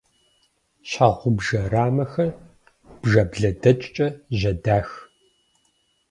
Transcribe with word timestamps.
Щхьэгъубжэ 0.89 1.59
рамэхэр 1.71 2.29
бжаблэдэчкӏэ 3.01 4.07
жьэдах. 4.39 4.89